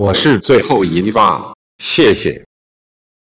[0.00, 2.49] 我是最后一棒谢谢。